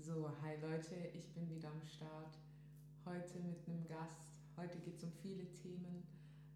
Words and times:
So, 0.00 0.30
hi 0.42 0.54
Leute, 0.62 0.94
ich 1.12 1.34
bin 1.34 1.50
wieder 1.50 1.70
am 1.70 1.82
Start. 1.82 2.38
Heute 3.04 3.40
mit 3.40 3.66
einem 3.66 3.84
Gast. 3.88 4.30
Heute 4.56 4.78
geht 4.78 4.96
es 4.96 5.02
um 5.02 5.10
viele 5.10 5.50
Themen. 5.52 6.06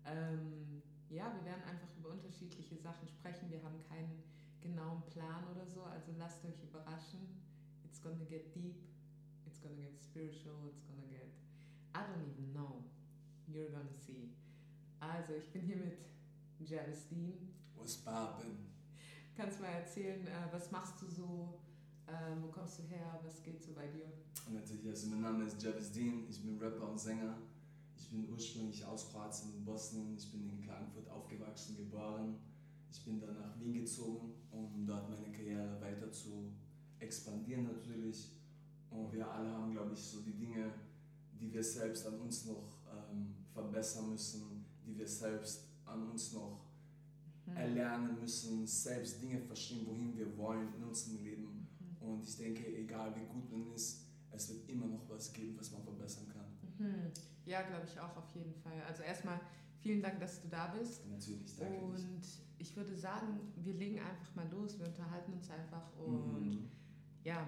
Ähm, 0.07 0.81
ja, 1.11 1.35
wir 1.35 1.45
werden 1.45 1.65
einfach 1.65 1.89
über 1.99 2.11
unterschiedliche 2.11 2.77
Sachen 2.77 3.09
sprechen. 3.09 3.51
Wir 3.51 3.61
haben 3.65 3.83
keinen 3.89 4.23
genauen 4.61 5.03
Plan 5.07 5.43
oder 5.51 5.67
so, 5.67 5.83
also 5.83 6.13
lasst 6.19 6.45
euch 6.45 6.63
überraschen. 6.63 7.43
It's 7.85 8.01
gonna 8.01 8.25
get 8.31 8.55
deep, 8.55 8.77
it's 9.45 9.61
gonna 9.61 9.75
get 9.75 10.01
spiritual, 10.01 10.69
it's 10.69 10.85
gonna 10.87 11.09
get. 11.11 11.35
I 11.97 12.07
don't 12.07 12.23
even 12.23 12.53
know. 12.53 12.85
You're 13.49 13.71
gonna 13.71 13.93
see. 14.07 14.37
Also, 15.01 15.35
ich 15.35 15.51
bin 15.51 15.63
hier 15.63 15.77
mit 15.79 15.99
Javis 16.61 17.09
Dean. 17.09 17.53
Was 17.75 17.97
poppin'? 17.97 18.71
Kannst 19.37 19.59
du 19.59 19.63
mal 19.63 19.73
erzählen, 19.73 20.25
äh, 20.29 20.53
was 20.53 20.71
machst 20.71 21.03
du 21.03 21.09
so? 21.09 21.62
Ähm, 22.13 22.43
wo 22.43 22.49
kommst 22.49 22.79
du 22.79 22.83
her? 22.83 23.19
Was 23.25 23.43
geht 23.43 23.63
so 23.63 23.73
bei 23.73 23.87
dir? 23.87 24.13
Natürlich, 24.53 24.87
also 24.87 25.09
mein 25.09 25.23
Name 25.23 25.45
ist 25.45 25.63
Javis 25.63 25.93
Dean, 25.93 26.27
ich 26.29 26.43
bin 26.43 26.59
Rapper 26.59 26.91
und 26.91 27.01
Sänger. 27.01 27.39
Ich 27.97 28.11
bin 28.11 28.29
ursprünglich 28.29 28.85
aus 28.85 29.11
Kroatien 29.11 29.55
und 29.55 29.65
Bosnien. 29.65 30.15
Ich 30.17 30.31
bin 30.31 30.47
in 30.47 30.61
Klagenfurt 30.61 31.09
aufgewachsen, 31.09 31.77
geboren. 31.77 32.37
Ich 32.91 33.03
bin 33.05 33.19
dann 33.19 33.39
nach 33.39 33.59
Wien 33.59 33.73
gezogen, 33.73 34.35
um 34.51 34.85
dort 34.87 35.09
meine 35.09 35.33
Karriere 35.33 35.81
weiter 35.81 36.11
zu 36.13 36.53
expandieren 36.99 37.65
natürlich. 37.65 38.33
Und 38.91 39.11
wir 39.13 39.27
alle 39.31 39.51
haben, 39.51 39.73
glaube 39.73 39.95
ich, 39.95 40.01
so 40.01 40.21
die 40.21 40.35
Dinge, 40.35 40.71
die 41.41 41.51
wir 41.51 41.65
selbst 41.65 42.07
an 42.07 42.21
uns 42.21 42.45
noch 42.45 42.77
ähm, 42.93 43.35
verbessern 43.55 44.11
müssen, 44.11 44.67
die 44.85 44.99
wir 44.99 45.09
selbst 45.09 45.69
an 45.87 46.11
uns 46.11 46.35
noch 46.35 46.61
mhm. 47.47 47.57
erlernen 47.57 48.21
müssen, 48.21 48.67
selbst 48.67 49.23
Dinge 49.23 49.41
verstehen, 49.41 49.87
wohin 49.87 50.15
wir 50.15 50.37
wollen 50.37 50.75
in 50.75 50.85
unserem 50.85 51.25
Leben. 51.25 51.42
Und 52.03 52.25
ich 52.25 52.37
denke, 52.37 52.67
egal 52.77 53.15
wie 53.17 53.27
gut 53.27 53.51
man 53.51 53.73
ist, 53.75 54.07
es 54.31 54.49
wird 54.49 54.69
immer 54.69 54.87
noch 54.87 55.09
was 55.09 55.33
geben, 55.33 55.57
was 55.59 55.71
man 55.71 55.83
verbessern 55.83 56.29
kann. 56.29 56.47
Mhm. 56.79 57.13
Ja, 57.45 57.63
glaube 57.63 57.87
ich 57.87 57.99
auch 57.99 58.17
auf 58.17 58.35
jeden 58.35 58.55
Fall. 58.55 58.83
Also 58.89 59.03
erstmal 59.03 59.41
vielen 59.81 60.03
Dank, 60.03 60.21
dass 60.21 60.41
du 60.41 60.49
da 60.49 60.69
bist. 60.69 61.07
Natürlich, 61.09 61.57
danke. 61.57 61.79
Und 61.81 62.23
ich 62.59 62.77
würde 62.77 62.97
sagen, 62.97 63.41
wir 63.57 63.75
legen 63.75 63.99
einfach 63.99 64.35
mal 64.35 64.49
los, 64.51 64.79
wir 64.79 64.87
unterhalten 64.87 65.33
uns 65.33 65.51
einfach 65.51 65.97
und 65.97 66.51
mhm. 66.51 66.69
ja, 67.25 67.47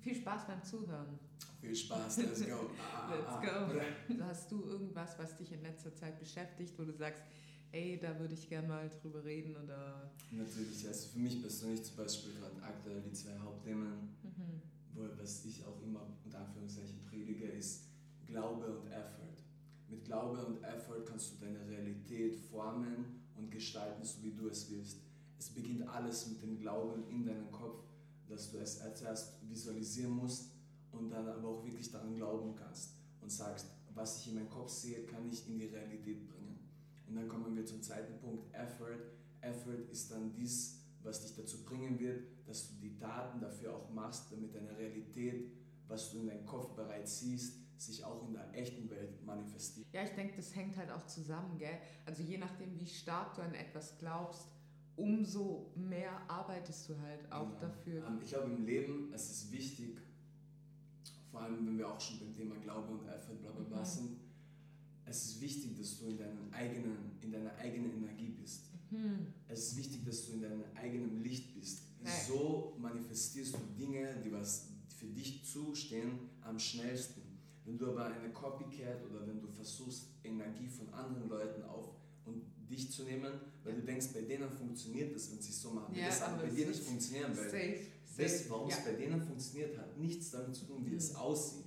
viel 0.00 0.14
Spaß 0.14 0.46
beim 0.46 0.62
Zuhören. 0.62 1.18
Viel 1.60 1.74
Spaß, 1.74 2.18
let's 2.18 2.46
go. 2.46 2.70
let's 3.10 4.16
go. 4.18 4.24
Hast 4.24 4.52
du 4.52 4.64
irgendwas, 4.64 5.18
was 5.18 5.36
dich 5.36 5.52
in 5.52 5.62
letzter 5.62 5.94
Zeit 5.94 6.18
beschäftigt, 6.18 6.78
wo 6.78 6.84
du 6.84 6.92
sagst, 6.92 7.22
ey, 7.76 7.98
da 7.98 8.18
würde 8.18 8.34
ich 8.34 8.48
gerne 8.48 8.68
mal 8.68 8.88
drüber 8.88 9.24
reden 9.24 9.54
oder... 9.56 10.10
Natürlich, 10.30 10.86
also 10.88 11.08
für 11.08 11.18
mich 11.18 11.40
persönlich 11.40 11.82
zum 11.84 11.96
Beispiel 11.96 12.32
gerade 12.34 12.62
aktuell 12.62 13.02
die 13.02 13.12
zwei 13.12 13.36
Hauptthemen, 13.38 14.16
mhm. 14.22 14.62
wo, 14.94 15.02
was 15.20 15.44
ich 15.44 15.64
auch 15.64 15.80
immer 15.82 16.06
unter 16.24 16.38
Anführungszeichen 16.38 17.00
predige, 17.08 17.46
ist 17.46 17.88
Glaube 18.26 18.78
und 18.78 18.86
Effort. 18.88 19.36
Mit 19.88 20.04
Glaube 20.04 20.44
und 20.44 20.62
Effort 20.64 21.04
kannst 21.04 21.34
du 21.34 21.44
deine 21.44 21.68
Realität 21.68 22.34
formen 22.34 23.22
und 23.36 23.50
gestalten, 23.50 24.02
so 24.04 24.22
wie 24.22 24.32
du 24.32 24.48
es 24.48 24.70
willst. 24.70 24.98
Es 25.38 25.50
beginnt 25.50 25.86
alles 25.86 26.28
mit 26.28 26.42
dem 26.42 26.58
Glauben 26.58 27.06
in 27.10 27.26
deinem 27.26 27.50
Kopf, 27.50 27.84
dass 28.26 28.50
du 28.50 28.58
es 28.58 28.80
zuerst 28.94 29.34
visualisieren 29.48 30.12
musst 30.12 30.52
und 30.92 31.10
dann 31.10 31.28
aber 31.28 31.46
auch 31.46 31.64
wirklich 31.64 31.90
daran 31.92 32.14
glauben 32.14 32.54
kannst 32.56 32.94
und 33.20 33.30
sagst, 33.30 33.66
was 33.94 34.20
ich 34.20 34.28
in 34.28 34.34
meinem 34.36 34.50
Kopf 34.50 34.70
sehe, 34.70 35.04
kann 35.04 35.28
ich 35.30 35.46
in 35.46 35.58
die 35.58 35.66
Realität 35.66 36.26
bringen. 36.26 36.55
Und 37.08 37.16
dann 37.16 37.28
kommen 37.28 37.54
wir 37.54 37.64
zum 37.64 37.82
zweiten 37.82 38.18
Punkt, 38.18 38.52
Effort. 38.54 38.98
Effort 39.40 39.88
ist 39.90 40.10
dann 40.10 40.32
dies, 40.32 40.84
was 41.02 41.22
dich 41.22 41.36
dazu 41.36 41.64
bringen 41.64 41.98
wird, 41.98 42.24
dass 42.46 42.68
du 42.68 42.74
die 42.80 42.96
Taten 42.96 43.40
dafür 43.40 43.76
auch 43.76 43.90
machst, 43.90 44.32
damit 44.32 44.54
deine 44.54 44.76
Realität, 44.76 45.52
was 45.86 46.10
du 46.10 46.20
in 46.20 46.26
deinem 46.26 46.44
Kopf 46.44 46.74
bereits 46.74 47.20
siehst, 47.20 47.58
sich 47.80 48.04
auch 48.04 48.26
in 48.26 48.32
der 48.32 48.52
echten 48.54 48.88
Welt 48.90 49.24
manifestiert. 49.24 49.86
Ja, 49.92 50.02
ich 50.02 50.10
denke, 50.10 50.36
das 50.36 50.54
hängt 50.56 50.76
halt 50.76 50.90
auch 50.90 51.06
zusammen, 51.06 51.58
gell? 51.58 51.78
Also 52.06 52.22
je 52.22 52.38
nachdem, 52.38 52.78
wie 52.80 52.86
stark 52.86 53.34
du 53.34 53.42
an 53.42 53.54
etwas 53.54 53.98
glaubst, 53.98 54.48
umso 54.96 55.72
mehr 55.76 56.10
arbeitest 56.28 56.88
du 56.88 56.98
halt 56.98 57.30
auch 57.30 57.48
genau. 57.48 57.60
dafür. 57.60 58.06
Ähm, 58.06 58.18
ich 58.22 58.28
glaube, 58.28 58.50
im 58.50 58.64
Leben 58.64 59.12
es 59.12 59.30
ist 59.30 59.52
wichtig, 59.52 59.98
vor 61.30 61.42
allem 61.42 61.66
wenn 61.66 61.78
wir 61.78 61.88
auch 61.88 62.00
schon 62.00 62.18
beim 62.18 62.34
Thema 62.34 62.56
Glaube 62.56 62.92
und 62.92 63.06
Effort 63.06 63.36
bla 63.42 63.50
bla 63.50 63.62
bla 63.62 63.80
mhm. 63.80 63.84
sind, 63.84 64.16
es 65.06 65.26
ist 65.26 65.40
wichtig, 65.40 65.76
dass 65.78 65.98
du 65.98 66.06
in, 66.06 66.18
deinen 66.18 66.52
eigenen, 66.52 67.12
in 67.22 67.30
deiner 67.30 67.54
eigenen 67.56 67.92
Energie 68.02 68.34
bist. 68.40 68.66
Mhm. 68.90 69.26
Es 69.48 69.68
ist 69.68 69.76
wichtig, 69.76 70.04
dass 70.04 70.26
du 70.26 70.32
in 70.32 70.42
deinem 70.42 70.64
eigenen 70.74 71.22
Licht 71.22 71.54
bist. 71.54 71.82
Nein. 72.02 72.12
So 72.26 72.76
manifestierst 72.78 73.54
du 73.54 73.58
Dinge, 73.78 74.20
die 74.24 74.32
was 74.32 74.68
für 74.96 75.06
dich 75.06 75.44
zustehen, 75.44 76.18
am 76.42 76.58
schnellsten. 76.58 77.22
Wenn 77.64 77.78
du 77.78 77.90
aber 77.90 78.06
eine 78.06 78.32
Copycat 78.32 79.04
oder 79.10 79.26
wenn 79.26 79.40
du 79.40 79.48
versuchst, 79.48 80.08
Energie 80.22 80.68
von 80.68 80.88
anderen 80.92 81.28
Leuten 81.28 81.62
auf 81.64 81.96
und 82.24 82.42
dich 82.70 82.90
zu 82.90 83.04
nehmen, 83.04 83.32
weil 83.64 83.74
ja. 83.74 83.80
du 83.80 83.86
denkst, 83.86 84.08
bei 84.12 84.22
denen 84.22 84.50
funktioniert 84.50 85.14
das, 85.14 85.30
wenn 85.30 85.40
sie 85.40 85.50
es 85.50 85.60
so 85.60 85.70
machen. 85.70 85.94
Ja, 85.94 86.06
das 86.06 86.22
aber 86.22 86.42
bei 86.42 86.50
dir 86.50 86.66
nicht 86.66 86.82
funktionieren, 86.82 87.36
weil 87.36 87.50
safe, 87.50 87.78
safe. 88.04 88.22
das, 88.22 88.50
warum 88.50 88.70
ja. 88.70 88.76
es 88.76 88.84
bei 88.84 88.92
denen 88.92 89.20
funktioniert, 89.20 89.76
hat 89.76 89.98
nichts 89.98 90.30
damit 90.30 90.54
zu 90.54 90.64
tun, 90.64 90.84
wie 90.84 90.90
mhm. 90.90 90.96
es 90.96 91.14
aussieht. 91.14 91.65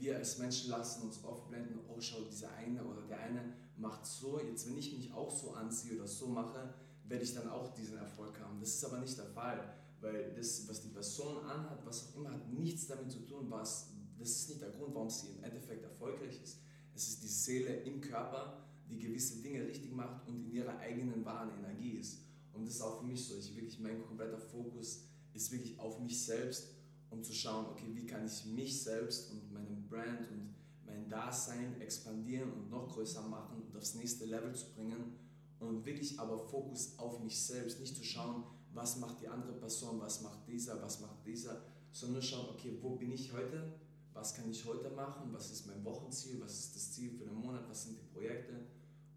Wir 0.00 0.16
als 0.16 0.38
Menschen 0.38 0.70
lassen 0.70 1.02
uns 1.02 1.22
oft 1.24 1.46
blenden, 1.50 1.78
oh 1.86 2.00
schau, 2.00 2.22
dieser 2.22 2.50
eine 2.54 2.82
oder 2.82 3.02
der 3.02 3.20
eine 3.20 3.52
macht 3.76 4.06
so, 4.06 4.40
jetzt 4.40 4.66
wenn 4.66 4.78
ich 4.78 4.94
mich 4.94 5.12
auch 5.12 5.30
so 5.30 5.52
anziehe 5.52 5.96
oder 5.96 6.06
so 6.06 6.26
mache, 6.28 6.72
werde 7.04 7.22
ich 7.22 7.34
dann 7.34 7.50
auch 7.50 7.74
diesen 7.74 7.98
Erfolg 7.98 8.40
haben. 8.40 8.58
Das 8.60 8.70
ist 8.70 8.84
aber 8.86 8.98
nicht 8.98 9.18
der 9.18 9.26
Fall, 9.26 9.74
weil 10.00 10.32
das, 10.34 10.66
was 10.66 10.80
die 10.80 10.88
Person 10.88 11.44
anhat, 11.44 11.84
was 11.84 12.08
auch 12.08 12.16
immer, 12.16 12.30
hat 12.30 12.50
nichts 12.50 12.86
damit 12.86 13.10
zu 13.10 13.26
tun, 13.26 13.50
was, 13.50 13.90
das 14.18 14.30
ist 14.30 14.48
nicht 14.48 14.62
der 14.62 14.70
Grund, 14.70 14.94
warum 14.94 15.10
sie 15.10 15.32
im 15.32 15.44
Endeffekt 15.44 15.84
erfolgreich 15.84 16.40
ist. 16.42 16.60
Es 16.94 17.06
ist 17.06 17.22
die 17.22 17.28
Seele 17.28 17.82
im 17.82 18.00
Körper, 18.00 18.64
die 18.88 18.98
gewisse 18.98 19.42
Dinge 19.42 19.66
richtig 19.66 19.92
macht 19.92 20.26
und 20.26 20.46
in 20.46 20.50
ihrer 20.50 20.78
eigenen 20.78 21.22
wahren 21.26 21.50
Energie 21.58 21.98
ist. 21.98 22.22
Und 22.54 22.64
das 22.64 22.76
ist 22.76 22.80
auch 22.80 23.00
für 23.00 23.06
mich 23.06 23.22
so. 23.22 23.36
Ich 23.36 23.54
wirklich, 23.54 23.78
mein 23.78 24.02
kompletter 24.02 24.38
Fokus 24.38 25.04
ist 25.34 25.52
wirklich 25.52 25.78
auf 25.78 26.00
mich 26.00 26.24
selbst 26.24 26.70
um 27.10 27.22
zu 27.22 27.32
schauen, 27.32 27.66
okay, 27.66 27.90
wie 27.92 28.06
kann 28.06 28.24
ich 28.26 28.44
mich 28.46 28.82
selbst 28.82 29.30
und 29.30 29.52
meinen 29.52 29.86
Brand 29.88 30.30
und 30.30 30.54
mein 30.86 31.08
Dasein 31.08 31.80
expandieren 31.80 32.52
und 32.52 32.70
noch 32.70 32.88
größer 32.88 33.22
machen 33.22 33.62
und 33.62 33.76
aufs 33.76 33.94
nächste 33.94 34.24
Level 34.24 34.54
zu 34.54 34.72
bringen 34.72 35.16
und 35.58 35.84
wirklich 35.84 36.18
aber 36.18 36.38
Fokus 36.38 36.98
auf 36.98 37.20
mich 37.20 37.40
selbst, 37.40 37.80
nicht 37.80 37.96
zu 37.96 38.04
schauen, 38.04 38.44
was 38.72 38.98
macht 38.98 39.20
die 39.20 39.28
andere 39.28 39.52
Person, 39.52 40.00
was 40.00 40.22
macht 40.22 40.46
dieser, 40.46 40.80
was 40.82 41.00
macht 41.00 41.26
dieser, 41.26 41.62
sondern 41.92 42.22
schauen, 42.22 42.48
okay, 42.50 42.78
wo 42.80 42.96
bin 42.96 43.12
ich 43.12 43.32
heute, 43.32 43.72
was 44.12 44.34
kann 44.34 44.48
ich 44.50 44.64
heute 44.64 44.90
machen, 44.90 45.32
was 45.32 45.50
ist 45.50 45.66
mein 45.66 45.84
Wochenziel, 45.84 46.40
was 46.40 46.58
ist 46.58 46.76
das 46.76 46.92
Ziel 46.92 47.10
für 47.10 47.24
den 47.24 47.34
Monat, 47.34 47.68
was 47.68 47.84
sind 47.84 47.98
die 47.98 48.06
Projekte 48.12 48.66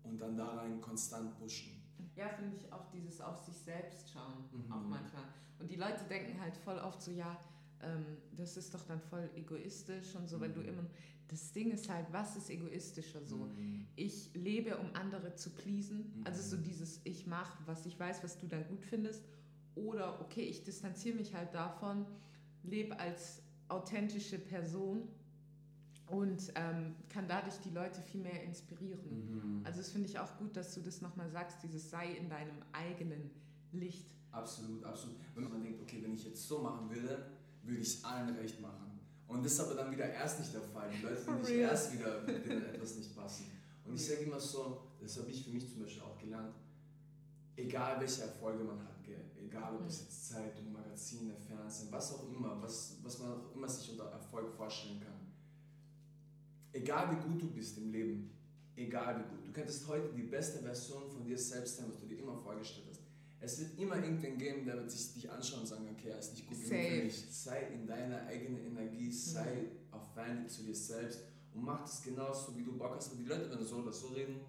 und 0.03 0.19
dann 0.19 0.37
da 0.37 0.55
rein 0.55 0.81
konstant 0.81 1.37
pushen. 1.39 1.81
Ja, 2.15 2.29
finde 2.29 2.55
ich 2.57 2.71
auch 2.71 2.89
dieses 2.91 3.21
auf 3.21 3.39
sich 3.39 3.57
selbst 3.57 4.09
schauen, 4.11 4.45
mhm. 4.51 4.71
auch 4.71 4.83
manchmal. 4.83 5.23
Und 5.59 5.69
die 5.69 5.75
Leute 5.75 6.03
denken 6.09 6.39
halt 6.39 6.55
voll 6.57 6.77
oft 6.77 7.01
so, 7.01 7.11
ja, 7.11 7.39
ähm, 7.83 8.05
das 8.35 8.57
ist 8.57 8.73
doch 8.73 8.83
dann 8.85 8.99
voll 8.99 9.29
egoistisch 9.35 10.15
und 10.15 10.27
so, 10.27 10.37
mhm. 10.37 10.41
wenn 10.41 10.53
du 10.53 10.61
immer. 10.61 10.85
Das 11.27 11.51
Ding 11.51 11.71
ist 11.71 11.89
halt, 11.89 12.05
was 12.11 12.35
ist 12.35 12.49
egoistischer 12.49 13.23
so? 13.23 13.37
Mhm. 13.37 13.87
Ich 13.95 14.31
lebe, 14.33 14.77
um 14.77 14.93
andere 14.93 15.35
zu 15.35 15.49
pleasen. 15.49 15.97
Mhm. 15.99 16.23
Also 16.25 16.41
so 16.41 16.61
dieses, 16.61 17.01
ich 17.03 17.25
mache, 17.27 17.57
was 17.65 17.85
ich 17.85 17.99
weiß, 17.99 18.23
was 18.23 18.37
du 18.37 18.47
dann 18.47 18.67
gut 18.67 18.83
findest. 18.83 19.23
Oder 19.75 20.21
okay, 20.21 20.43
ich 20.43 20.63
distanziere 20.63 21.15
mich 21.15 21.33
halt 21.33 21.53
davon, 21.53 22.05
lebe 22.63 22.99
als 22.99 23.41
authentische 23.67 24.37
Person 24.37 25.07
und 26.07 26.51
ähm, 26.55 26.95
kann 27.09 27.27
dadurch 27.27 27.57
die 27.59 27.71
Leute 27.71 28.01
viel 28.01 28.21
mehr 28.21 28.43
inspirieren. 28.43 28.99
Mhm. 29.59 29.65
Also 29.65 29.79
das 29.79 29.89
finde 29.89 30.09
ich 30.09 30.19
auch 30.19 30.37
gut, 30.37 30.55
dass 30.55 30.75
du 30.75 30.81
das 30.81 31.01
nochmal 31.01 31.29
sagst, 31.29 31.63
dieses 31.63 31.89
sei 31.89 32.11
in 32.13 32.29
deinem 32.29 32.61
eigenen 32.71 33.31
Licht. 33.71 34.13
Absolut, 34.31 34.83
absolut. 34.83 35.17
Wenn 35.35 35.49
man 35.49 35.63
denkt, 35.63 35.81
okay, 35.81 36.01
wenn 36.03 36.13
ich 36.13 36.25
jetzt 36.25 36.47
so 36.47 36.59
machen 36.59 36.89
würde, 36.89 37.25
würde 37.63 37.81
ich 37.81 37.87
es 37.87 38.03
allen 38.03 38.35
recht 38.35 38.61
machen. 38.61 38.99
Und 39.27 39.43
das 39.43 39.53
ist 39.53 39.59
aber 39.61 39.75
dann 39.75 39.91
wieder 39.91 40.07
erst 40.09 40.39
nicht 40.39 40.53
der 40.53 40.61
Fall. 40.61 40.89
Die 40.91 41.01
Leute 41.01 41.21
sind 41.23 41.41
nicht 41.41 41.51
erst 41.51 41.93
wieder, 41.93 42.21
mit 42.21 42.45
denen 42.45 42.65
etwas 42.65 42.95
nicht 42.95 43.15
passen. 43.15 43.51
Und 43.85 43.95
ich 43.95 44.05
sage 44.05 44.21
immer 44.21 44.39
so, 44.39 44.81
das 45.01 45.17
habe 45.17 45.29
ich 45.29 45.43
für 45.43 45.51
mich 45.51 45.69
zum 45.69 45.81
Beispiel 45.81 46.03
auch 46.03 46.17
gelernt, 46.17 46.53
egal 47.55 47.99
welche 47.99 48.21
Erfolge 48.21 48.63
man 48.63 48.79
hat, 48.79 48.93
egal 49.53 49.75
ob 49.75 49.87
es 49.87 50.01
jetzt 50.01 50.29
Zeitung, 50.29 50.71
Magazine, 50.71 51.33
Fernsehen, 51.35 51.91
was 51.91 52.13
auch 52.15 52.27
immer, 52.29 52.61
was, 52.61 52.97
was 53.03 53.19
man 53.19 53.33
auch 53.33 53.55
immer 53.55 53.69
sich 53.69 53.91
unter 53.91 54.05
Erfolg 54.05 54.51
vorstellen 54.51 54.99
kann. 54.99 55.13
Egal 56.71 57.11
wie 57.11 57.27
gut 57.27 57.41
du 57.41 57.47
bist 57.51 57.77
im 57.77 57.91
Leben, 57.91 58.31
egal 58.75 59.19
wie 59.19 59.35
gut, 59.35 59.47
du 59.47 59.51
könntest 59.51 59.87
heute 59.87 60.11
die 60.13 60.23
beste 60.23 60.59
Version 60.59 61.07
von 61.07 61.23
dir 61.23 61.37
selbst 61.37 61.77
sein, 61.77 61.85
was 61.87 61.99
du 61.99 62.07
dir 62.07 62.17
immer 62.19 62.35
vorgestellt 62.35 62.87
hast. 62.89 63.02
Es 63.43 63.59
wird 63.59 63.77
immer 63.77 63.95
irgendwen 63.97 64.37
geben, 64.37 64.65
der 64.65 64.75
wird 64.75 64.89
sich 64.89 65.13
dich 65.13 65.29
anschauen 65.29 65.61
und 65.61 65.67
sagen, 65.67 65.85
okay, 65.91 66.11
er 66.11 66.19
ist 66.19 66.31
nicht 66.31 66.47
gut 66.47 66.57
genug 66.57 66.69
für 66.69 67.03
mich. 67.03 67.25
Sei 67.29 67.67
in 67.73 67.85
deiner 67.85 68.25
eigenen 68.25 68.65
Energie, 68.65 69.11
sei 69.11 69.63
mhm. 69.63 69.93
auf 69.93 70.13
Feinde 70.13 70.47
zu 70.47 70.63
dir 70.63 70.73
selbst 70.73 71.19
und 71.53 71.63
mach 71.65 71.81
das 71.81 72.01
genauso, 72.01 72.57
wie 72.57 72.63
du 72.63 72.77
Bock 72.77 72.95
hast. 72.95 73.11
Und 73.11 73.19
die 73.19 73.25
Leute 73.25 73.49
werden 73.49 73.65
so 73.65 73.77
oder 73.77 73.91
so 73.91 74.07
reden, 74.07 74.39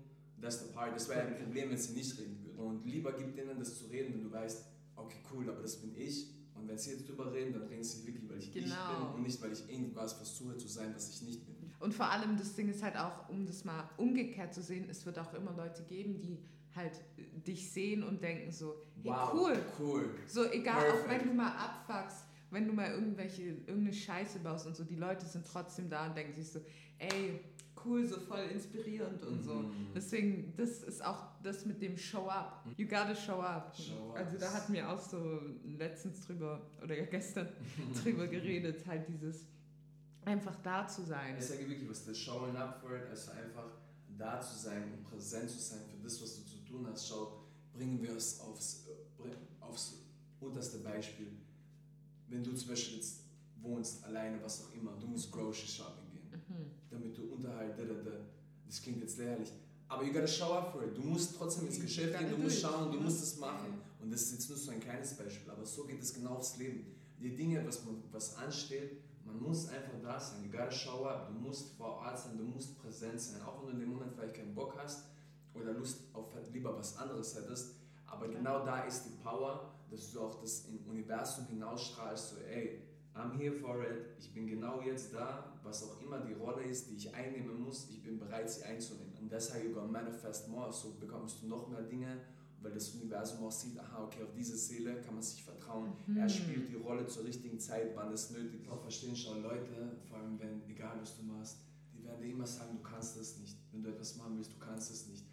that's 0.40 0.60
the 0.60 0.72
part. 0.72 0.94
Das 0.94 1.08
wäre 1.08 1.22
ein 1.22 1.36
Problem, 1.36 1.70
wenn 1.70 1.76
sie 1.76 1.94
nicht 1.94 2.16
reden 2.18 2.38
würden. 2.44 2.58
Und 2.58 2.86
lieber 2.86 3.12
gib 3.12 3.34
denen 3.34 3.58
das 3.58 3.76
zu 3.76 3.86
reden, 3.86 4.14
wenn 4.14 4.22
du 4.22 4.30
weißt, 4.30 4.64
okay, 4.94 5.18
cool, 5.32 5.50
aber 5.50 5.62
das 5.62 5.76
bin 5.76 5.96
ich. 5.96 6.30
Und 6.54 6.68
wenn 6.68 6.78
sie 6.78 6.92
jetzt 6.92 7.08
drüber 7.08 7.32
reden, 7.32 7.52
dann 7.52 7.64
reden 7.64 7.82
sie 7.82 8.06
wirklich, 8.06 8.28
weil 8.30 8.38
bin 8.38 8.72
und 9.12 9.22
nicht, 9.22 9.42
weil 9.42 9.52
ich 9.52 9.68
irgendwas 9.68 10.12
versuche 10.12 10.56
zu 10.56 10.68
sein, 10.68 10.94
was 10.94 11.10
ich 11.10 11.22
nicht 11.22 11.44
bin. 11.44 11.56
Und 11.80 11.92
vor 11.92 12.06
allem 12.06 12.36
das 12.36 12.54
Ding 12.54 12.68
ist 12.68 12.82
halt 12.82 12.96
auch, 12.96 13.28
um 13.28 13.44
das 13.44 13.64
mal 13.64 13.90
umgekehrt 13.96 14.54
zu 14.54 14.62
sehen, 14.62 14.86
es 14.88 15.04
wird 15.04 15.18
auch 15.18 15.34
immer 15.34 15.52
Leute 15.56 15.82
geben, 15.82 16.20
die 16.20 16.38
halt 16.74 16.92
dich 17.46 17.70
sehen 17.70 18.02
und 18.02 18.22
denken 18.22 18.50
so, 18.50 18.76
hey, 19.02 19.10
wow, 19.10 19.32
cool. 19.34 19.56
cool. 19.78 20.14
So 20.26 20.50
egal, 20.50 20.82
Perfect. 20.82 21.04
auch 21.04 21.10
wenn 21.10 21.28
du 21.28 21.34
mal 21.34 21.52
abfuckst, 21.52 22.24
wenn 22.50 22.66
du 22.66 22.72
mal 22.72 22.90
irgendwelche, 22.90 23.42
irgendeine 23.42 23.92
Scheiße 23.92 24.38
baust 24.38 24.66
und 24.66 24.76
so, 24.76 24.84
die 24.84 24.96
Leute 24.96 25.26
sind 25.26 25.46
trotzdem 25.46 25.90
da 25.90 26.06
und 26.06 26.16
denken 26.16 26.32
sich 26.34 26.50
so, 26.50 26.60
ey, 26.98 27.40
cool, 27.84 28.06
so 28.06 28.20
voll 28.20 28.44
inspirierend 28.52 29.22
und 29.22 29.42
so. 29.42 29.54
Mhm. 29.54 29.88
Deswegen, 29.94 30.54
das 30.56 30.82
ist 30.82 31.04
auch 31.04 31.26
das 31.42 31.66
mit 31.66 31.82
dem 31.82 31.96
Show 31.96 32.26
up. 32.28 32.64
You 32.76 32.86
gotta 32.86 33.14
show 33.14 33.40
up. 33.40 33.74
Show 33.76 34.10
up. 34.10 34.16
Also 34.16 34.38
da 34.38 34.52
hatten 34.52 34.72
wir 34.72 34.88
auch 34.88 35.00
so 35.00 35.40
letztens 35.64 36.26
drüber, 36.26 36.60
oder 36.82 36.96
ja 36.96 37.04
gestern 37.06 37.48
drüber 38.02 38.26
geredet, 38.26 38.86
halt 38.86 39.08
dieses 39.08 39.46
einfach 40.24 40.56
da 40.62 40.86
zu 40.86 41.02
sein. 41.02 41.36
Ich 41.38 41.44
sage 41.44 41.68
wirklich, 41.68 41.88
was 41.88 42.04
das 42.04 42.18
Showing 42.18 42.56
up 42.56 42.80
for 42.80 42.96
it, 42.96 43.08
also 43.10 43.32
einfach 43.32 43.70
da 44.16 44.40
zu 44.40 44.56
sein 44.56 44.84
und 44.92 45.04
präsent 45.04 45.50
zu 45.50 45.58
sein 45.58 45.80
für 45.90 46.02
das, 46.02 46.22
was 46.22 46.36
du 46.36 46.44
zu 46.44 46.53
tun 46.74 46.86
hast. 46.90 47.08
Schau, 47.08 47.44
bringen 47.72 48.02
wir 48.02 48.16
es 48.16 48.40
aufs, 48.40 48.86
aufs 49.60 49.94
unterste 50.40 50.78
Beispiel. 50.78 51.32
Wenn 52.28 52.42
du 52.42 52.54
zum 52.54 52.68
Beispiel 52.68 52.96
jetzt 52.96 53.20
wohnst, 53.60 54.04
alleine, 54.04 54.42
was 54.42 54.64
auch 54.64 54.74
immer, 54.74 54.92
du 55.00 55.06
musst 55.06 55.30
Grocery 55.30 55.66
Shopping 55.66 56.10
gehen, 56.10 56.42
mhm. 56.48 56.70
damit 56.90 57.16
du 57.16 57.32
Unterhalt, 57.32 57.78
da, 57.78 57.84
da, 57.84 57.94
da, 57.94 58.10
das 58.66 58.82
klingt 58.82 59.00
jetzt 59.00 59.18
lächerlich, 59.18 59.52
aber 59.88 60.04
you 60.04 60.12
gotta 60.12 60.26
show 60.26 60.52
up 60.52 60.72
for 60.72 60.82
it. 60.84 60.96
Du 60.96 61.02
musst 61.02 61.36
trotzdem 61.36 61.66
ins 61.66 61.80
Geschäft 61.80 62.18
gehen, 62.18 62.30
du 62.30 62.38
musst 62.38 62.60
schauen, 62.60 62.90
du 62.90 63.00
musst 63.00 63.22
es 63.22 63.36
machen. 63.38 63.80
Und 64.00 64.10
das 64.10 64.22
ist 64.22 64.32
jetzt 64.32 64.48
nur 64.48 64.58
so 64.58 64.70
ein 64.70 64.80
kleines 64.80 65.14
Beispiel, 65.14 65.50
aber 65.50 65.64
so 65.64 65.84
geht 65.84 66.02
es 66.02 66.12
genau 66.12 66.36
aufs 66.36 66.56
Leben. 66.56 66.94
Die 67.20 67.34
Dinge, 67.34 67.64
was, 67.66 67.84
man, 67.84 68.02
was 68.10 68.36
ansteht, 68.36 69.00
man 69.24 69.40
muss 69.40 69.68
einfach 69.68 69.98
da 70.02 70.20
sein. 70.20 70.44
You 70.44 70.50
gotta 70.50 70.70
show 70.70 71.04
up. 71.06 71.28
Du 71.28 71.34
musst 71.34 71.74
vor 71.76 71.98
Ort 71.98 72.18
sein, 72.18 72.36
du 72.36 72.44
musst 72.44 72.78
präsent 72.78 73.20
sein. 73.20 73.40
Auch 73.42 73.60
wenn 73.60 73.68
du 73.68 73.72
in 73.74 73.80
dem 73.80 73.90
Moment 73.90 74.12
vielleicht 74.12 74.34
keinen 74.34 74.54
Bock 74.54 74.74
hast 74.76 75.04
oder 75.54 75.72
Lust 75.72 76.02
auf 76.12 76.32
lieber 76.52 76.76
was 76.76 76.96
anderes 76.96 77.36
hättest. 77.36 77.76
Aber 78.06 78.28
genau 78.28 78.64
da 78.64 78.84
ist 78.84 79.04
die 79.04 79.22
Power, 79.22 79.74
dass 79.90 80.12
du 80.12 80.20
auch 80.20 80.40
das 80.40 80.66
im 80.66 80.78
Universum 80.88 81.46
hinausstrahlst, 81.46 82.30
so 82.30 82.36
ey, 82.40 82.82
I'm 83.14 83.32
here 83.38 83.52
for 83.52 83.80
it, 83.82 84.06
ich 84.18 84.32
bin 84.34 84.46
genau 84.46 84.80
jetzt 84.80 85.14
da, 85.14 85.60
was 85.62 85.84
auch 85.84 86.00
immer 86.00 86.20
die 86.20 86.32
Rolle 86.32 86.64
ist, 86.64 86.90
die 86.90 86.96
ich 86.96 87.14
einnehmen 87.14 87.60
muss, 87.62 87.88
ich 87.88 88.02
bin 88.02 88.18
bereit, 88.18 88.50
sie 88.50 88.64
einzunehmen. 88.64 89.14
Und 89.20 89.30
deshalb, 89.30 89.64
you 89.64 89.72
gonna 89.72 89.86
manifest 89.86 90.48
more, 90.48 90.72
so 90.72 90.94
bekommst 90.98 91.42
du 91.42 91.46
noch 91.46 91.68
mehr 91.68 91.82
Dinge, 91.82 92.20
weil 92.60 92.72
das 92.72 92.90
Universum 92.90 93.44
auch 93.44 93.52
sieht, 93.52 93.78
aha, 93.78 94.04
okay, 94.04 94.22
auf 94.24 94.32
diese 94.34 94.56
Seele 94.56 95.00
kann 95.02 95.14
man 95.14 95.22
sich 95.22 95.44
vertrauen. 95.44 95.92
Mhm. 96.06 96.16
Er 96.16 96.28
spielt 96.28 96.68
die 96.70 96.76
Rolle 96.76 97.06
zur 97.06 97.24
richtigen 97.24 97.60
Zeit, 97.60 97.94
wann 97.94 98.12
es 98.12 98.30
nötig 98.30 98.62
ist. 98.62 98.70
Auch 98.70 98.82
verstehen 98.82 99.14
schon 99.14 99.42
Leute, 99.42 99.96
vor 100.08 100.18
allem 100.18 100.38
wenn, 100.40 100.68
egal 100.68 100.96
was 101.00 101.16
du 101.16 101.22
machst, 101.22 101.58
die 101.92 102.02
werden 102.04 102.20
dir 102.20 102.30
immer 102.30 102.46
sagen, 102.46 102.76
du 102.76 102.82
kannst 102.82 103.18
das 103.18 103.38
nicht. 103.38 103.56
Wenn 103.70 103.82
du 103.82 103.90
etwas 103.90 104.16
machen 104.16 104.36
willst, 104.36 104.52
du 104.52 104.58
kannst 104.58 104.90
es 104.90 105.06
nicht. 105.06 105.24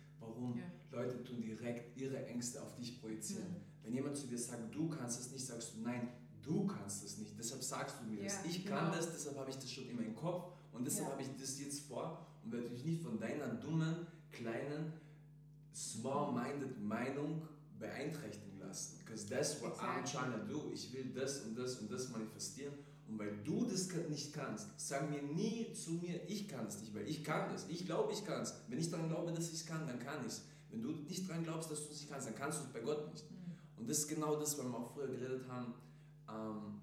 Warum? 0.42 0.58
Ja. 0.58 0.64
Leute 0.92 1.24
tun 1.24 1.42
direkt 1.42 1.98
ihre 1.98 2.26
Ängste 2.26 2.62
auf 2.62 2.76
dich 2.76 3.00
projizieren. 3.00 3.50
Mhm. 3.50 3.84
Wenn 3.84 3.94
jemand 3.94 4.18
zu 4.18 4.28
dir 4.28 4.38
sagt, 4.38 4.74
du 4.74 4.90
kannst 4.90 5.20
es 5.20 5.32
nicht, 5.32 5.46
sagst 5.46 5.76
du, 5.76 5.82
nein, 5.82 6.10
du 6.42 6.66
kannst 6.66 7.04
es 7.04 7.18
nicht. 7.18 7.38
Deshalb 7.38 7.64
sagst 7.64 7.98
du 8.02 8.10
mir 8.10 8.18
ja, 8.18 8.24
das. 8.26 8.46
Ich 8.46 8.66
kann 8.66 8.86
genau. 8.86 8.98
das, 8.98 9.12
deshalb 9.12 9.38
habe 9.38 9.50
ich 9.50 9.56
das 9.56 9.72
schon 9.72 9.88
immer 9.88 10.02
im 10.02 10.16
Kopf 10.16 10.52
und 10.74 10.86
deshalb 10.86 11.08
ja. 11.08 11.14
habe 11.14 11.22
ich 11.22 11.30
das 11.40 11.60
jetzt 11.60 11.82
vor 11.82 12.26
und 12.44 12.52
werde 12.52 12.70
mich 12.70 12.84
nicht 12.84 13.02
von 13.02 13.20
deiner 13.20 13.48
dummen, 13.48 14.08
kleinen, 14.32 14.94
small-minded 15.74 16.82
Meinung 16.82 17.48
beeinträchtigen 17.80 18.60
lassen. 18.60 19.00
Because 19.00 19.28
that's 19.28 19.62
what 19.62 19.74
exactly. 19.74 20.02
I'm 20.02 20.12
trying 20.12 20.32
to 20.34 20.54
do. 20.54 20.72
Ich 20.74 20.92
will 20.94 21.12
das 21.14 21.42
und 21.42 21.58
das 21.58 21.78
und 21.78 21.92
das 21.92 22.10
manifestieren. 22.10 22.74
Und 23.12 23.20
weil 23.20 23.36
du 23.44 23.66
das 23.66 23.90
nicht 24.10 24.34
kannst, 24.34 24.70
sag 24.78 25.10
mir 25.10 25.22
nie 25.22 25.74
zu 25.74 25.92
mir, 25.92 26.22
ich 26.30 26.48
kann 26.48 26.68
es 26.68 26.80
nicht, 26.80 26.96
weil 26.96 27.06
ich 27.10 27.26
kann 27.26 27.54
es. 27.54 27.66
Ich 27.68 27.86
glaube, 27.86 28.14
ich 28.14 28.24
kann 28.24 28.42
es. 28.42 28.56
Wenn 28.70 28.80
ich 28.80 28.90
daran 28.90 29.10
glaube, 29.10 29.34
dass 29.34 29.50
ich 29.50 29.56
es 29.56 29.66
kann, 29.66 29.86
dann 29.86 30.00
kann 30.00 30.22
ich 30.22 30.28
es. 30.28 30.46
Wenn 30.70 30.82
du 30.82 30.92
nicht 30.92 31.30
daran 31.30 31.44
glaubst, 31.44 31.70
dass 31.70 31.80
du 31.80 31.92
es 31.92 32.00
nicht 32.00 32.10
kannst, 32.10 32.28
dann 32.28 32.36
kannst 32.36 32.60
du 32.60 32.64
es 32.64 32.70
bei 32.72 32.80
Gott 32.80 33.12
nicht. 33.12 33.30
Mhm. 33.30 33.58
Und 33.76 33.90
das 33.90 34.00
ist 34.00 34.08
genau 34.08 34.38
das, 34.38 34.58
was 34.58 34.66
wir 34.66 34.74
auch 34.74 34.94
früher 34.94 35.08
geredet 35.08 35.46
haben. 35.50 35.74
Ähm, 36.30 36.82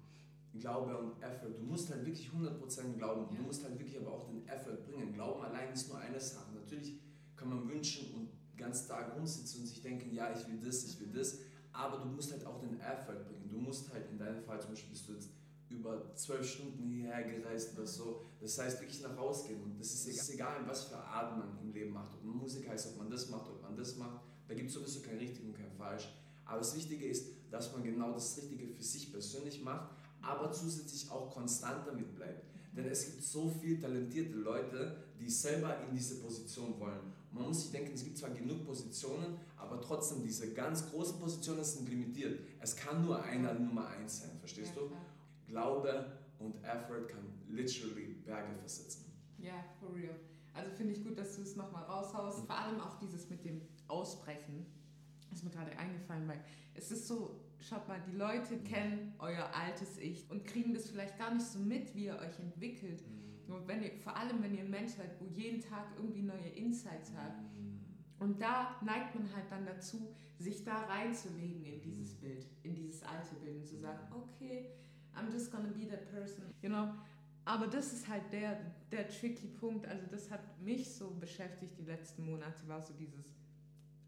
Glaube 0.59 0.95
und 0.97 1.21
Effort. 1.23 1.57
Du 1.57 1.63
musst 1.63 1.89
halt 1.89 2.05
wirklich 2.05 2.29
100% 2.29 2.97
glauben. 2.97 3.33
Ja. 3.33 3.39
Du 3.39 3.47
musst 3.47 3.63
halt 3.63 3.79
wirklich 3.79 3.97
aber 3.97 4.11
auch 4.11 4.27
den 4.27 4.47
Effort 4.47 4.83
bringen. 4.85 5.13
Glauben 5.13 5.41
allein 5.43 5.73
ist 5.73 5.87
nur 5.89 5.97
eine 5.97 6.19
Sache. 6.19 6.53
Natürlich 6.53 6.99
kann 7.35 7.49
man 7.49 7.67
wünschen 7.67 8.13
und 8.13 8.29
ganz 8.55 8.87
Tag 8.87 9.15
rumsitzen 9.15 9.61
und 9.61 9.67
sich 9.67 9.81
denken, 9.81 10.13
ja, 10.13 10.31
ich 10.31 10.47
will 10.47 10.59
das, 10.63 10.83
ich 10.83 10.99
will 10.99 11.11
das. 11.11 11.39
Aber 11.71 11.97
du 11.99 12.09
musst 12.09 12.31
halt 12.31 12.45
auch 12.45 12.59
den 12.59 12.79
Effort 12.79 13.25
bringen. 13.25 13.49
Du 13.49 13.57
musst 13.57 13.91
halt 13.91 14.09
in 14.11 14.19
deinem 14.19 14.43
Fall 14.43 14.61
zum 14.61 14.71
Beispiel 14.71 14.91
bist 14.91 15.07
du 15.07 15.13
jetzt 15.13 15.29
über 15.69 16.13
zwölf 16.15 16.47
Stunden 16.47 16.83
hierher 16.83 17.23
gereist 17.23 17.77
oder 17.77 17.87
so. 17.87 18.21
Das 18.41 18.57
heißt 18.57 18.81
wirklich 18.81 19.01
nach 19.01 19.15
Hause 19.17 19.47
gehen. 19.47 19.63
Und 19.63 19.79
das 19.79 19.93
ist 19.93 20.07
egal, 20.07 20.19
ist 20.19 20.33
egal, 20.33 20.67
was 20.67 20.83
für 20.85 20.97
Art 20.97 21.37
man 21.37 21.57
im 21.61 21.71
Leben 21.71 21.91
macht. 21.91 22.13
Ob 22.15 22.23
man 22.23 22.37
Musik 22.37 22.67
heißt, 22.67 22.87
ob 22.91 22.97
man 22.97 23.09
das 23.09 23.29
macht, 23.29 23.49
ob 23.49 23.61
man 23.61 23.75
das 23.75 23.95
macht. 23.97 24.21
Da 24.47 24.53
gibt 24.55 24.69
es 24.69 24.73
sowieso 24.73 25.01
kein 25.01 25.17
richtig 25.17 25.45
und 25.45 25.53
kein 25.53 25.71
falsch. 25.71 26.09
Aber 26.45 26.57
das 26.59 26.75
Wichtige 26.75 27.05
ist, 27.05 27.27
dass 27.51 27.71
man 27.71 27.83
genau 27.83 28.11
das 28.11 28.35
Richtige 28.37 28.67
für 28.67 28.83
sich 28.83 29.11
persönlich 29.11 29.61
macht, 29.61 29.91
aber 30.21 30.51
zusätzlich 30.51 31.09
auch 31.11 31.31
konstant 31.31 31.85
damit 31.87 32.15
bleibt. 32.15 32.45
Denn 32.75 32.85
es 32.85 33.05
gibt 33.05 33.23
so 33.23 33.49
viele 33.49 33.79
talentierte 33.79 34.35
Leute, 34.35 34.95
die 35.19 35.29
selber 35.29 35.75
in 35.83 35.95
diese 35.95 36.19
Position 36.19 36.79
wollen. 36.79 37.13
Man 37.31 37.43
muss 37.47 37.61
sich 37.61 37.71
denken, 37.71 37.93
es 37.93 38.03
gibt 38.03 38.17
zwar 38.17 38.31
genug 38.31 38.65
Positionen, 38.65 39.37
aber 39.57 39.81
trotzdem 39.81 40.23
diese 40.23 40.53
ganz 40.53 40.89
großen 40.89 41.19
Positionen 41.19 41.63
sind 41.63 41.89
limitiert. 41.89 42.39
Es 42.59 42.75
kann 42.75 43.05
nur 43.05 43.21
einer 43.21 43.53
Nummer 43.53 43.87
eins 43.87 44.21
sein, 44.21 44.31
verstehst 44.39 44.73
ja, 44.75 44.81
du? 44.81 44.91
Glaube 45.49 46.17
und 46.39 46.55
Effort 46.63 47.07
kann 47.07 47.33
literally 47.47 48.21
Berge 48.25 48.55
versetzen. 48.59 49.11
Ja, 49.37 49.63
for 49.79 49.93
real. 49.93 50.15
Also 50.53 50.71
finde 50.71 50.93
ich 50.93 51.03
gut, 51.03 51.17
dass 51.17 51.35
du 51.35 51.41
es 51.41 51.55
nochmal 51.55 51.83
raushaust. 51.83 52.45
Vor 52.45 52.57
allem 52.57 52.79
auch 52.79 52.97
dieses 52.99 53.29
mit 53.29 53.43
dem 53.45 53.61
Ausbrechen 53.87 54.65
ist 55.31 55.43
mir 55.43 55.51
gerade 55.51 55.77
eingefallen, 55.77 56.27
weil 56.27 56.43
es 56.73 56.91
ist 56.91 57.07
so, 57.07 57.39
schaut 57.59 57.87
mal, 57.87 58.01
die 58.07 58.15
Leute 58.15 58.55
mhm. 58.55 58.63
kennen 58.63 59.13
euer 59.19 59.49
altes 59.53 59.97
Ich 59.97 60.29
und 60.29 60.45
kriegen 60.45 60.73
das 60.73 60.89
vielleicht 60.89 61.17
gar 61.17 61.33
nicht 61.33 61.45
so 61.45 61.59
mit, 61.59 61.95
wie 61.95 62.05
ihr 62.05 62.17
euch 62.17 62.39
entwickelt. 62.39 63.03
Mhm. 63.47 63.53
Und 63.53 63.67
wenn 63.67 63.83
ihr, 63.83 63.97
vor 63.97 64.15
allem, 64.15 64.41
wenn 64.41 64.53
ihr 64.53 64.61
ein 64.61 64.69
Mensch 64.69 64.93
seid, 64.93 65.19
wo 65.19 65.25
jeden 65.25 65.59
Tag 65.59 65.87
irgendwie 65.97 66.21
neue 66.21 66.49
Insights 66.49 67.11
habt. 67.15 67.41
Mhm. 67.41 67.79
Und 68.19 68.41
da 68.41 68.75
neigt 68.83 69.15
man 69.15 69.33
halt 69.33 69.49
dann 69.49 69.65
dazu, 69.65 70.13
sich 70.37 70.63
da 70.63 70.85
reinzulegen 70.85 71.63
in 71.63 71.81
dieses 71.81 72.15
mhm. 72.15 72.21
Bild, 72.21 72.47
in 72.63 72.75
dieses 72.75 73.03
alte 73.03 73.35
Bild 73.35 73.57
und 73.57 73.67
zu 73.67 73.77
sagen, 73.77 73.99
okay, 74.11 74.71
I'm 75.15 75.31
just 75.31 75.51
gonna 75.51 75.69
be 75.69 75.85
that 75.89 76.09
person. 76.11 76.53
You 76.61 76.69
know? 76.69 76.89
Aber 77.45 77.67
das 77.67 77.93
ist 77.93 78.07
halt 78.07 78.31
der, 78.31 78.59
der 78.91 79.07
tricky 79.09 79.47
Punkt. 79.47 79.87
Also 79.87 80.05
das 80.11 80.29
hat 80.29 80.41
mich 80.61 80.93
so 80.93 81.09
beschäftigt 81.11 81.77
die 81.77 81.85
letzten 81.85 82.25
Monate, 82.25 82.67
war 82.67 82.81
so 82.81 82.93
dieses 82.93 83.33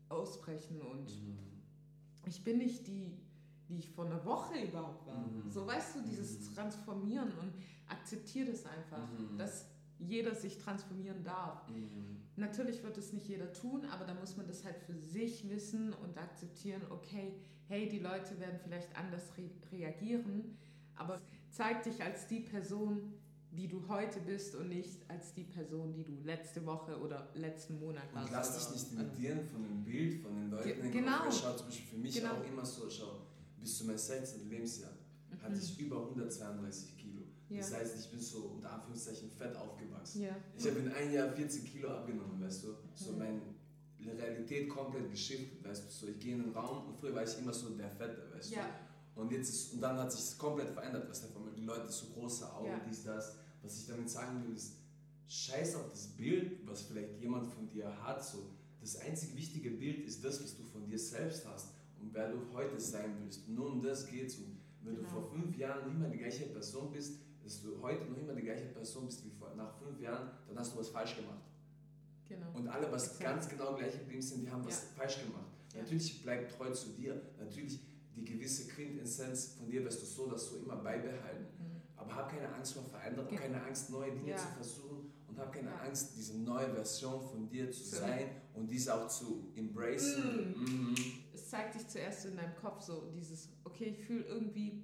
Ausbrechen 0.09 0.81
und 0.81 1.09
mhm. 1.09 1.37
ich 2.25 2.43
bin 2.43 2.59
nicht 2.59 2.85
die, 2.87 3.17
die 3.67 3.79
ich 3.79 3.89
vor 3.89 4.05
einer 4.05 4.23
Woche 4.25 4.61
überhaupt 4.61 5.07
war. 5.07 5.25
Mhm. 5.25 5.49
So 5.49 5.65
weißt 5.65 5.95
du, 5.95 6.01
dieses 6.01 6.49
mhm. 6.49 6.55
Transformieren 6.55 7.31
und 7.39 7.53
akzeptiere 7.87 8.51
das 8.51 8.65
einfach, 8.65 9.09
mhm. 9.11 9.37
dass 9.37 9.65
jeder 9.97 10.35
sich 10.35 10.57
transformieren 10.57 11.23
darf. 11.23 11.67
Mhm. 11.69 12.17
Natürlich 12.35 12.83
wird 12.83 12.97
es 12.97 13.13
nicht 13.13 13.27
jeder 13.27 13.51
tun, 13.53 13.85
aber 13.85 14.05
da 14.05 14.13
muss 14.13 14.35
man 14.37 14.47
das 14.47 14.65
halt 14.65 14.77
für 14.77 14.95
sich 14.95 15.49
wissen 15.49 15.93
und 15.93 16.17
akzeptieren, 16.17 16.81
okay, 16.89 17.35
hey, 17.67 17.87
die 17.87 17.99
Leute 17.99 18.39
werden 18.39 18.59
vielleicht 18.63 18.95
anders 18.97 19.31
re 19.37 19.49
reagieren, 19.71 20.57
aber 20.95 21.21
zeig 21.49 21.83
dich 21.83 22.01
als 22.01 22.27
die 22.27 22.39
Person, 22.39 23.13
die 23.51 23.67
du 23.67 23.85
heute 23.89 24.19
bist 24.21 24.55
und 24.55 24.69
nicht 24.69 25.09
als 25.09 25.33
die 25.33 25.43
Person, 25.43 25.93
die 25.93 26.03
du 26.03 26.13
letzte 26.23 26.65
Woche 26.65 26.97
oder 26.99 27.29
letzten 27.33 27.79
Monat 27.79 28.03
warst. 28.13 28.27
Und 28.27 28.33
lass 28.33 28.57
dich 28.57 28.75
nicht 28.75 28.91
limitieren 28.91 29.47
von 29.49 29.63
dem 29.63 29.83
Bild, 29.83 30.21
von 30.21 30.35
den 30.35 30.49
Leuten. 30.49 30.81
Ge 30.81 30.91
genau. 30.91 31.29
Schau 31.29 31.55
zum 31.55 31.67
Beispiel 31.67 31.87
für 31.87 31.97
mich 31.97 32.15
genau. 32.15 32.35
auch 32.35 32.45
immer 32.45 32.65
so, 32.65 32.89
schau, 32.89 33.27
bis 33.59 33.77
zu 33.77 33.85
meinem 33.85 33.97
16. 33.97 34.49
Lebensjahr 34.49 34.91
mhm. 35.29 35.41
hatte 35.41 35.57
ich 35.57 35.79
über 35.79 36.01
132 36.01 36.97
Kilo. 36.97 37.21
Ja. 37.49 37.57
Das 37.57 37.73
heißt, 37.73 37.99
ich 37.99 38.09
bin 38.09 38.21
so 38.21 38.53
unter 38.55 38.71
Anführungszeichen 38.71 39.29
fett 39.29 39.55
aufgewachsen. 39.57 40.21
Ja. 40.21 40.35
Ich 40.57 40.65
habe 40.65 40.79
in 40.79 40.91
einem 40.91 41.13
Jahr 41.13 41.29
40 41.33 41.65
Kilo 41.65 41.89
abgenommen, 41.89 42.41
weißt 42.41 42.63
du. 42.63 42.67
So 42.95 43.11
mhm. 43.11 43.17
meine 43.19 43.41
Realität 44.17 44.69
komplett 44.69 45.11
geschiftet, 45.11 45.61
weißt 45.63 45.85
du. 45.85 45.91
So, 45.91 46.07
ich 46.07 46.19
gehe 46.19 46.35
in 46.35 46.43
den 46.43 46.53
Raum 46.53 46.87
und 46.87 46.95
früher 46.97 47.13
war 47.13 47.23
ich 47.23 47.37
immer 47.37 47.51
so 47.51 47.69
der 47.71 47.91
Fette, 47.91 48.31
weißt 48.33 48.51
ja. 48.51 48.61
du. 48.61 48.90
Und, 49.15 49.31
jetzt 49.31 49.49
ist, 49.49 49.73
und 49.73 49.81
dann 49.81 49.97
hat 49.97 50.11
sich 50.11 50.37
komplett 50.37 50.69
verändert, 50.69 51.09
weißt 51.09 51.25
du, 51.25 51.49
die 51.55 51.65
Leute 51.65 51.91
so 51.91 52.07
große 52.07 52.51
Augen, 52.53 52.67
ja. 52.67 52.81
dies, 52.87 53.03
das. 53.03 53.35
Was 53.61 53.77
ich 53.77 53.87
damit 53.87 54.09
sagen 54.09 54.43
will, 54.43 54.55
ist, 54.55 54.77
scheiß 55.27 55.75
auf 55.75 55.89
das 55.89 56.07
Bild, 56.07 56.65
was 56.67 56.81
vielleicht 56.83 57.19
jemand 57.19 57.47
von 57.47 57.67
dir 57.67 57.91
hat. 58.03 58.23
So. 58.23 58.49
Das 58.79 58.97
einzige 58.97 59.37
wichtige 59.37 59.71
Bild 59.71 60.05
ist 60.05 60.23
das, 60.23 60.43
was 60.43 60.55
du 60.55 60.63
von 60.63 60.85
dir 60.85 60.97
selbst 60.97 61.45
hast 61.47 61.73
und 61.99 62.13
wer 62.13 62.31
du 62.31 62.39
heute 62.53 62.79
sein 62.79 63.15
willst. 63.21 63.47
Nur 63.47 63.71
um 63.71 63.81
das 63.81 64.07
geht 64.07 64.27
es. 64.27 64.37
Und 64.37 64.57
wenn 64.81 64.95
genau. 64.95 65.07
du 65.07 65.13
vor 65.13 65.29
fünf 65.29 65.55
Jahren 65.57 65.87
noch 65.87 65.93
immer 65.93 66.09
die 66.09 66.17
gleiche 66.17 66.47
Person 66.47 66.91
bist, 66.91 67.19
dass 67.43 67.61
du 67.61 67.81
heute 67.81 68.05
noch 68.05 68.17
immer 68.17 68.33
die 68.33 68.41
gleiche 68.41 68.65
Person 68.65 69.05
bist 69.05 69.23
wie 69.23 69.29
vor, 69.29 69.53
nach 69.55 69.77
fünf 69.77 69.99
Jahren, 69.99 70.31
dann 70.47 70.57
hast 70.57 70.73
du 70.73 70.79
was 70.79 70.89
falsch 70.89 71.15
gemacht. 71.15 71.43
Genau. 72.27 72.51
Und 72.53 72.67
alle, 72.67 72.91
was 72.91 73.03
Exakt. 73.03 73.23
ganz 73.23 73.49
genau 73.49 73.75
gleich 73.75 73.97
geblieben 73.97 74.21
sind, 74.21 74.41
die 74.41 74.49
haben 74.49 74.65
was 74.65 74.83
ja. 74.83 74.87
falsch 74.95 75.21
gemacht. 75.21 75.51
Ja. 75.73 75.81
Natürlich 75.81 76.23
bleib 76.23 76.49
treu 76.49 76.71
zu 76.71 76.89
dir. 76.89 77.21
Natürlich 77.39 77.79
die 78.15 78.23
gewisse 78.25 78.67
Quintessenz 78.67 79.55
von 79.57 79.69
dir 79.69 79.83
wirst 79.83 80.01
du 80.01 80.05
so 80.05 80.23
oder 80.25 80.37
so 80.37 80.57
immer 80.57 80.75
beibehalten. 80.77 81.45
Mhm. 81.59 81.81
Aber 81.95 82.15
hab 82.15 82.29
keine 82.29 82.51
Angst 82.53 82.73
vor 82.73 82.83
Veränderung, 82.83 83.29
Ge- 83.29 83.39
keine 83.39 83.63
Angst, 83.63 83.89
neue 83.89 84.11
Dinge 84.11 84.31
Ja. 84.31 84.37
zu 84.37 84.47
versuchen 84.55 85.11
und 85.27 85.37
hab 85.37 85.53
keine 85.53 85.69
Ja. 85.69 85.77
Angst, 85.81 86.13
diese 86.17 86.37
neue 86.39 86.73
Version 86.73 87.21
von 87.21 87.47
dir 87.47 87.71
zu 87.71 87.83
So. 87.83 87.97
sein 87.97 88.27
und 88.53 88.69
diese 88.69 88.93
auch 88.95 89.07
zu 89.07 89.51
embracen. 89.55 90.55
Mhm. 90.57 90.95
es 91.33 91.47
zeigt 91.49 91.73
sich 91.73 91.87
zuerst 91.87 92.25
in 92.25 92.35
deinem 92.37 92.55
Kopf 92.55 92.81
so 92.81 93.09
dieses, 93.15 93.49
okay, 93.65 93.85
ich 93.85 93.99
fühle 94.05 94.23
irgendwie, 94.25 94.83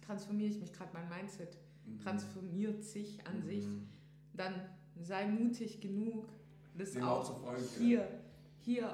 transformiere 0.00 0.50
ich 0.50 0.58
mich 0.60 0.72
gerade, 0.72 0.90
mein 0.94 1.08
Mindset 1.08 1.56
Mhm. 1.86 1.98
transformiert 2.00 2.82
sich 2.84 3.24
an 3.26 3.42
sich. 3.42 3.64
Mhm. 3.66 3.88
Dann 4.34 4.54
sei 5.00 5.26
mutig 5.26 5.80
genug, 5.80 6.28
das 6.76 6.92
Dem 6.92 7.02
auch 7.04 7.28
auch 7.30 7.40
folgen. 7.40 7.64
hier, 7.78 8.08
hier 8.60 8.86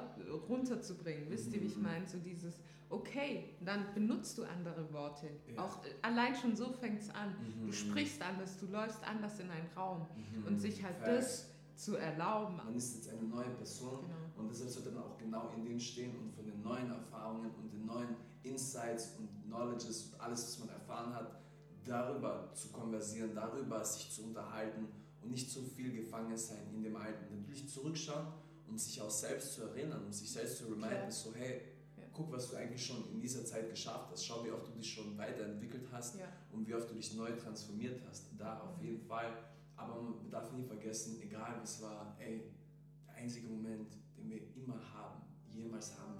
runterzubringen. 0.49 1.29
Wisst 1.29 1.53
ihr, 1.53 1.61
wie 1.61 1.65
ich 1.67 1.75
Mhm. 1.77 1.83
meine? 1.83 2.07
So 2.07 2.17
dieses, 2.19 2.55
okay, 2.89 3.55
dann 3.61 3.93
benutzt 3.93 4.37
du 4.37 4.43
andere 4.43 4.91
Worte. 4.93 5.27
Ja. 5.53 5.63
Auch 5.65 5.83
äh, 5.85 5.89
allein 6.01 6.35
schon 6.35 6.55
so 6.55 6.71
fängt 6.71 7.01
es 7.01 7.09
an. 7.09 7.29
Mhm. 7.59 7.67
Du 7.67 7.71
sprichst 7.73 8.21
anders, 8.21 8.57
du 8.59 8.67
läufst 8.67 9.03
anders 9.03 9.39
in 9.39 9.49
einen 9.49 9.67
Raum. 9.75 10.05
Mhm. 10.35 10.45
Und 10.45 10.59
sich 10.59 10.83
halt 10.83 10.95
Facts. 10.97 11.47
das 11.75 11.83
zu 11.83 11.97
erlauben. 11.97 12.55
Man 12.57 12.73
ist 12.75 12.95
jetzt 12.95 13.09
eine 13.09 13.23
neue 13.23 13.49
Person 13.49 14.01
Genau. 14.01 14.15
und 14.37 14.49
deshalb 14.49 14.69
sollte 14.69 14.91
man 14.91 15.03
auch 15.03 15.17
genau 15.17 15.49
in 15.55 15.65
dem 15.65 15.79
stehen 15.79 16.15
und 16.17 16.31
von 16.33 16.45
den 16.45 16.61
neuen 16.61 16.89
Erfahrungen 16.89 17.51
und 17.55 17.73
den 17.73 17.85
neuen 17.85 18.15
Insights 18.43 19.15
und 19.19 19.27
Knowledges 19.47 20.03
und 20.13 20.21
alles, 20.21 20.43
was 20.45 20.59
man 20.59 20.69
erfahren 20.69 21.13
hat, 21.13 21.41
darüber 21.83 22.51
zu 22.53 22.69
konversieren, 22.69 23.35
darüber 23.35 23.83
sich 23.83 24.11
zu 24.11 24.23
unterhalten 24.23 24.87
und 25.21 25.31
nicht 25.31 25.51
zu 25.51 25.61
viel 25.63 25.91
gefangen 25.93 26.37
sein 26.37 26.65
in 26.73 26.81
dem 26.83 26.95
Alten. 26.95 27.39
Natürlich 27.41 27.67
zurückschauen 27.69 28.27
und 28.67 28.79
sich 28.79 29.01
auch 29.01 29.09
selbst 29.09 29.53
zu 29.53 29.63
erinnern 29.63 30.05
und 30.05 30.13
sich 30.13 30.31
selbst 30.31 30.57
zu 30.57 30.65
reminden, 30.65 30.87
Klar. 30.89 31.11
so 31.11 31.33
hey, 31.35 31.57
Ja. 31.57 31.61
Guck, 32.15 32.31
was 32.31 32.49
du 32.49 32.55
eigentlich 32.55 32.85
schon 32.85 33.09
in 33.11 33.19
dieser 33.19 33.43
Zeit 33.45 33.69
geschafft 33.69 34.09
hast, 34.11 34.25
schau, 34.25 34.43
wie 34.45 34.51
oft 34.51 34.67
du 34.67 34.71
dich 34.71 34.93
schon 34.93 35.17
weiterentwickelt 35.17 35.87
hast 35.91 36.17
Ja. 36.19 36.27
und 36.51 36.65
wie 36.67 36.73
oft 36.73 36.89
du 36.89 36.95
dich 36.95 37.13
neu 37.13 37.31
transformiert 37.31 38.01
hast. 38.07 38.27
Da 38.37 38.59
auf 38.61 38.81
jeden 38.81 39.01
Fall. 39.01 39.31
Aber 39.75 40.01
man 40.01 40.29
darf 40.29 40.51
nie 40.53 40.63
vergessen, 40.63 41.21
egal 41.21 41.57
was 41.61 41.81
war, 41.81 42.15
ey, 42.19 42.53
der 43.05 43.15
einzige 43.15 43.47
Moment, 43.47 43.91
den 44.17 44.29
wir 44.29 44.39
immer 44.55 44.79
haben, 44.93 45.23
jemals 45.53 45.97
haben, 45.99 46.15